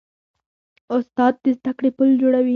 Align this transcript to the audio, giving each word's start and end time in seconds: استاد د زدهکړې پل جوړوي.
استاد 0.95 1.33
د 1.43 1.45
زدهکړې 1.57 1.89
پل 1.97 2.09
جوړوي. 2.21 2.49